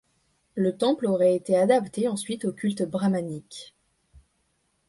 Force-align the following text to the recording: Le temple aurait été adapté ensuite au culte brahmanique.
Le 0.55 0.75
temple 0.75 1.05
aurait 1.05 1.35
été 1.35 1.55
adapté 1.55 2.07
ensuite 2.07 2.45
au 2.45 2.51
culte 2.53 2.81
brahmanique. 2.81 3.75